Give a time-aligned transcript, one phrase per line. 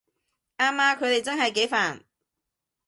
[0.57, 2.01] 啱吖，佢哋真係幾煩